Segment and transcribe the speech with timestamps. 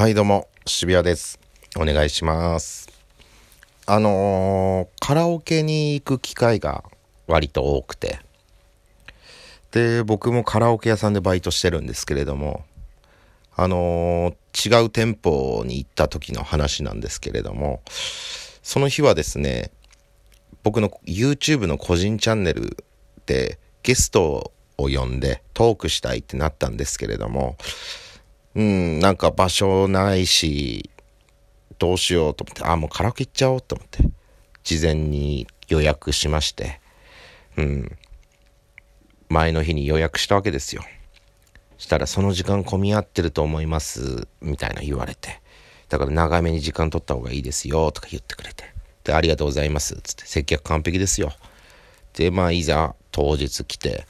[0.00, 1.38] はい、どうも、渋谷です。
[1.76, 2.88] お願いします。
[3.84, 6.84] あのーカラオケに行く機会が
[7.26, 8.18] 割と多くて、
[9.72, 12.64] で、僕もカラオケ屋さんでバイトしてるんですけれども、
[13.54, 17.82] あのー違う店舗に行った時の話なんですけれども、
[18.62, 19.70] その日はですね、
[20.62, 22.82] 僕の YouTube の個人チャンネル
[23.26, 27.58] でゲストを呼んでトークしたいってなったんですけれども、
[28.54, 30.90] うん、なんか場所ないし、
[31.78, 34.04] どうしようと思って、あ、もうカラオケ行っちゃおうと思って、
[34.64, 36.80] 事前に予約しまして、
[37.56, 37.96] うん、
[39.28, 40.82] 前の日に予約したわけですよ。
[41.78, 45.40] したらその時間混み合ってると思います、みたいな言われて、
[45.88, 48.64] だから長めに時間取った方がいいですよ、とか言ってくれて、
[49.04, 51.32] で、ありがとうございます、つって、接客完璧ですよ。
[52.14, 54.06] で、まあ、いざ当日来て、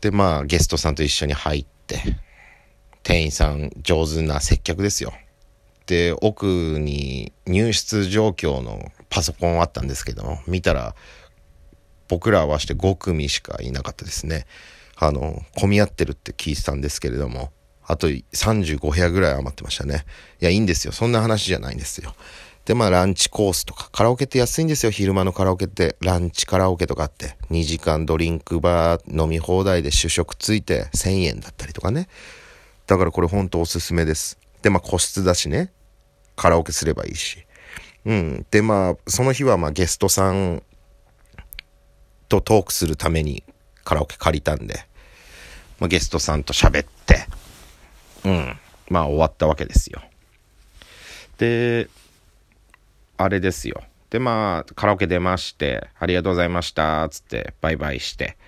[0.00, 2.02] で、まあ、ゲストさんと一緒に入って、
[3.08, 5.14] 店員さん上手な接客ですよ。
[5.86, 6.44] で、奥
[6.78, 10.94] に入室状況のパソコンあったんですけども、見たら、
[12.08, 14.44] 僕ら合わせて5組しかいなかったですね。
[14.94, 17.50] あの、混み合ってるって聞いてたんですけれども、
[17.82, 20.04] あと35部屋ぐらい余ってましたね。
[20.42, 20.92] いや、いいんですよ。
[20.92, 22.14] そんな話じゃないんですよ。
[22.66, 24.92] で、まあ、ランチコースとか、カラオケって安いんですよ。
[24.92, 32.06] 昼間のカラオケって、ランチカラオケとかあって、2時間ドリンクバー飲み放題で主食ついて1000円だったりとかね。
[32.88, 34.38] だからこれほんとおすすめです。
[34.62, 35.70] で、まあ個室だしね。
[36.36, 37.46] カラオケすればいいし。
[38.06, 38.46] うん。
[38.50, 40.62] で、まあ、その日はまあゲストさん
[42.28, 43.44] とトークするために
[43.84, 44.86] カラオケ借りたんで、
[45.78, 47.26] まあゲストさんと喋って、
[48.24, 48.56] うん。
[48.88, 50.00] まあ終わったわけですよ。
[51.36, 51.88] で、
[53.18, 53.82] あれですよ。
[54.08, 58.38] で、まあ、カラオケ出まして、ありがとうございました、つって、バイバイして。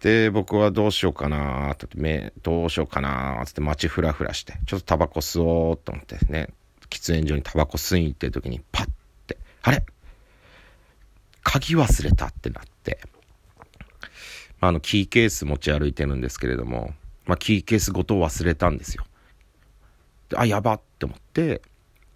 [0.00, 6.48] で、僕はどうしようかなってめ、どうしようかなつって街フラフラして、ちょっとタバコ吸おうと思ってね、
[6.88, 8.88] 喫煙所にタバコ吸いに行ってる時にパッ
[9.26, 9.84] て、あれ？
[11.42, 13.00] 鍵忘れたってなって、
[14.60, 16.94] まあ、あの、キーケース持ち歩いてるんですけれども、
[17.26, 19.04] まあ、キーケースごと忘れたんですよ。
[20.34, 21.62] あ、やばって思って、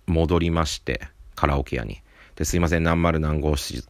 [0.07, 2.01] 戻りまして、カラオケ屋に。
[2.37, 3.85] で、すいません、何丸何号室、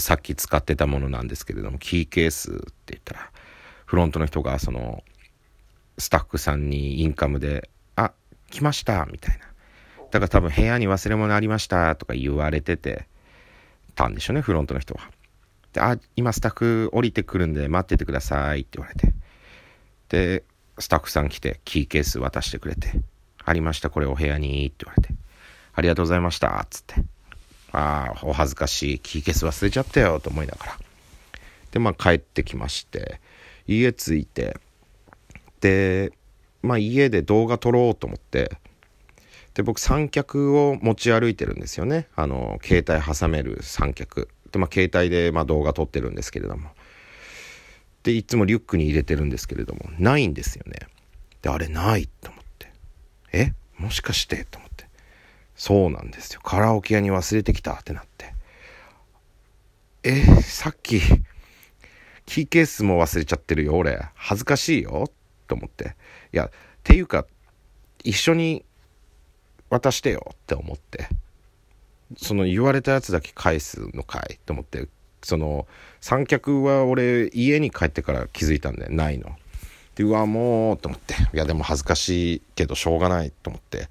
[0.00, 3.30] さっき使ってたものなんですけれども、キーケースって言ったら、
[3.86, 5.02] フロントの人が、その、
[5.98, 8.12] スタッフさんにインカムで、あ、
[8.50, 9.46] 来ました、みたいな。
[10.10, 13.06] だから多分部屋に忘れ物ありました、とか言われてて、
[13.94, 15.10] たんでしょうね、フロントの人は。
[15.72, 19.12] で、あ、今スタッフ降りてくるんで待っててくださいって言われて。
[20.08, 20.44] で、
[20.78, 22.92] スタッフさん来て、キーケース渡してくれて、
[23.44, 25.14] ありました、これお部屋に、って言われて。
[25.74, 26.94] ありがとうございました、つって。
[27.72, 28.98] ああ、お恥ずかしい。
[29.00, 30.78] キーケース忘れちゃったよ、と思いながら。
[31.72, 33.20] で、まあ帰ってきまして、
[33.66, 34.56] 家着いて、
[35.60, 36.12] で、
[36.62, 38.50] まあ家で動画撮ろうと思って、
[39.54, 42.08] で、僕三脚を持ち歩いてるんですよね。
[42.16, 44.28] あの、携帯挟める三脚。
[44.50, 46.70] で、まあ携帯でまあ動画撮ってるんですけれども。
[48.02, 50.88] で、いつもリュックに入れてるんですけれども、ないんですよね。
[51.40, 52.72] で、あれないと思って。
[53.32, 53.52] え？
[53.78, 54.44] もしかして？
[54.50, 54.86] と思って。
[55.56, 56.40] そうなんですよ。
[56.42, 58.34] カラオケ屋に忘れてきたってなって。
[60.02, 60.10] え？
[60.10, 61.00] ーさっき、
[62.26, 64.08] キーケースも忘れちゃってるよ、俺。
[64.14, 65.10] 恥ずかしいよ。
[65.46, 65.96] と思って。
[66.32, 66.50] いや、っ
[66.82, 67.26] ていうか、
[68.02, 68.64] 一緒に
[69.70, 71.08] 渡してよって思って。
[72.16, 74.88] その言われたやつだけ返すのかいと思って。
[75.22, 75.66] その、
[76.00, 79.36] 三脚は俺、家に帰ってから気づいたんで、ないの。
[79.94, 81.14] で、うわ、もう、と思って。
[81.14, 83.88] いや、でも恥ずかしいけど、しょうがないと思って。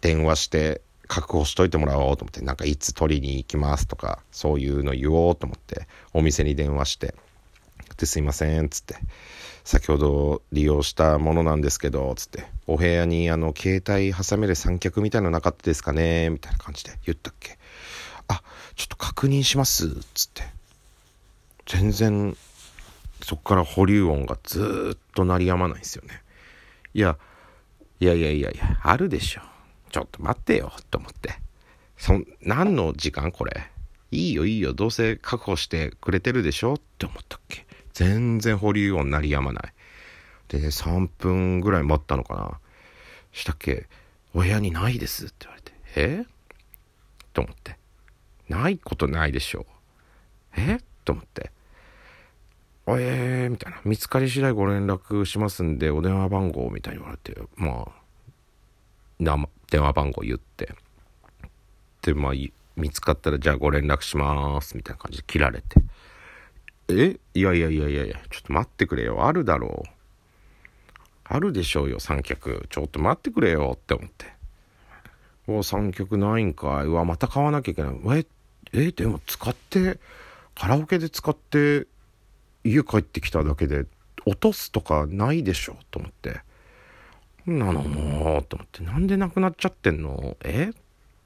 [0.00, 0.80] 電話して
[1.10, 7.16] 確保しといてもらおうと思ってなんかいつ取りに行きますとかそういうの言おうと思ってお店に電話して
[7.96, 8.94] ですいませんつって
[9.64, 17.58] 先ほど利用したものなんですけどつってお部屋にあの携帯挟める三脚みたいのなかったですかねみたいな感じで言ったっけ。
[18.28, 18.42] あ
[18.76, 20.44] ちょっと確認しますつって。
[21.66, 22.36] 全然
[23.22, 26.22] そっから保留音がずっと鳴りやまないんですよね。
[26.94, 27.18] いや
[27.98, 29.49] いやいやいやいやあるでしょ。
[29.90, 31.34] ちょっと待ってよ、と思って。
[31.96, 33.70] そん、何の時間これ？
[34.10, 36.74] いいよいいよ、どうせ確保してくれてるでしょ？
[36.74, 37.66] って思ったっけ。
[37.92, 39.72] 全然保留音鳴りやまない。
[40.48, 42.58] で、3分ぐらい待ったのかな。
[43.32, 43.88] したっけ、
[44.34, 45.72] お部屋にないですって言われて。
[45.96, 46.24] え？
[47.32, 47.76] と思って。
[48.48, 49.66] ないことないでしょ。
[50.56, 50.80] え？
[51.04, 51.52] と思って。
[52.88, 53.80] えー、みたいな。
[53.84, 57.92] 見つかり次第ご連絡しますんで、お電話番号みたいに言われて、まあ、
[59.70, 60.74] 電話番号言って
[62.02, 62.32] でまあ
[62.76, 65.80] 見つかったらじゃあご連絡しますみたいな感じで切られて
[66.88, 67.18] え？
[67.34, 69.90] いやいやいやいやいやちょっと待ってくれよあるだろう
[71.32, 72.66] あるでしょうよ、三脚。
[72.70, 74.26] ちょっと待ってくれよって思って。
[75.46, 76.86] お三脚ないんかい。
[76.86, 77.94] うわ、また買わなきゃいけない。
[78.16, 78.26] え、
[78.72, 80.00] え、でも使って、
[80.56, 81.86] カラオケで使って、
[82.64, 83.86] 家帰ってきただけで、
[84.26, 86.40] 落とすとかないでしょと思って。
[87.46, 88.82] なのもう、と思って。
[88.82, 90.36] なんでなくなっちゃってんの？
[90.44, 90.70] え？
[90.72, 90.74] っ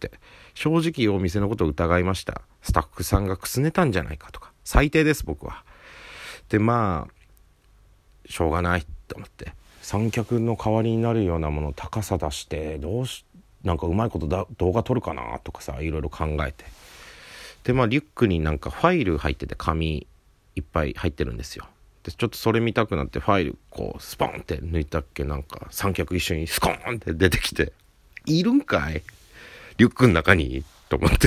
[0.01, 0.11] て。
[0.55, 2.43] 正直お店のことを疑いました。
[2.63, 4.53] スタッフさんがくすねたんじゃないかとか。
[4.65, 5.65] 最低です、僕は。
[6.49, 9.53] で、まあ、しょうがないと思って。
[9.83, 13.27] 三脚の代わりになるようなもの高さ出してどうし
[13.65, 16.65] なんかうまいことだ動画撮るかなとかさいろいろ考えて
[17.65, 20.07] でまあリュックになんかファイル入ってて紙
[20.57, 21.67] いっぱい入ってるんですよ
[22.05, 27.73] でちょっとそれ見たくなってファイルこうスポンって抜いたっけなんか三脚一緒にスコーンって出てきて
[28.27, 29.03] いるんかい？
[29.79, 30.63] リュックの中に？
[30.89, 31.27] と思って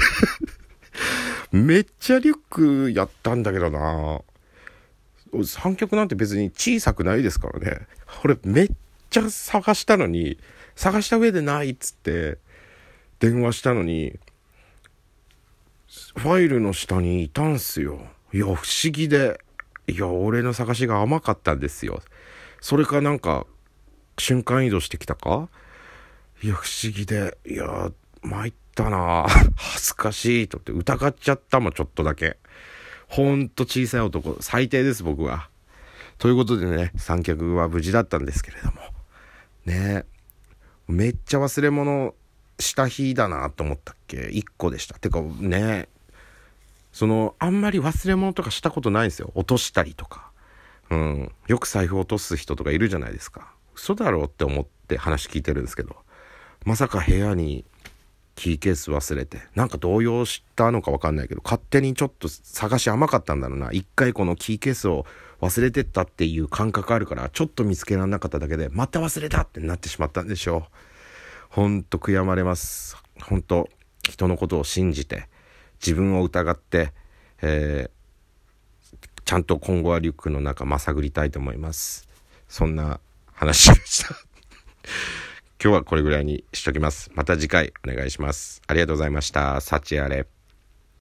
[1.51, 4.21] めっちゃリュックやったんだけどな
[5.45, 7.87] 三脚なんて別に小さくないですからね。
[8.23, 8.69] 俺めっ
[9.09, 10.39] ちゃ探したのに、
[10.75, 12.37] 探した上でないっつって
[13.19, 14.17] 電話したのに、
[16.15, 17.99] ファイルの下にいたんすよ。
[18.33, 19.39] いや、不思議で。
[19.87, 22.01] いや、俺の探しが甘かったんですよ。
[22.61, 23.45] それかなんか、
[24.17, 25.49] 瞬間移動してきたか？
[26.43, 27.37] いや、不思議で。
[27.45, 27.91] いや、
[28.21, 29.25] 参ったな
[29.55, 32.37] 恥ずかしいとって疑っちゃったもん、ちょっとだけ。
[33.07, 35.49] ほんと小さい男、最低です、僕は。
[36.17, 38.81] ということでね、三脚は無事だったんですけれども。
[39.65, 40.03] ね
[40.87, 42.15] めっちゃ忘れ物
[42.59, 44.97] した日だなと思ったっけ ?1 個でした。
[44.97, 45.89] てかね、
[46.97, 49.31] その、あんまり忘れ物とかしたことないんですよ。
[49.35, 50.31] 落としたりとか。
[50.89, 51.31] うん。
[51.45, 53.53] よく財布落とす人とかいるじゃないですか。
[53.75, 55.95] 嘘だろうって思って話聞いてるんですけど。
[56.65, 57.65] まさか部屋に
[58.33, 63.71] キーケース忘れて、なんか動揺したのかわかんないけど、勝手にちょっと探し甘かったんだろうな。
[63.71, 65.05] 一回このキーケースを
[65.39, 70.63] 忘れてったっていう感覚あるから、ちょっと見つけられなかっただけで、また忘れたってなってしまったんでしょう。
[71.49, 72.97] ほんと悔やまれます。
[73.21, 73.69] ほんと、
[74.01, 75.29] 人のことを信じて、
[75.81, 76.93] 自分を疑って、
[77.41, 82.07] えー、ちゃんと今後はリュックの中まさぐりたいと思います。
[82.47, 82.99] そんな
[83.33, 84.15] 話でした。
[85.61, 87.11] 今日はこれぐらいにしときます。
[87.13, 88.61] また次回お願いします。
[88.67, 89.59] ありがとうございました。
[89.59, 90.36] 幸あれ。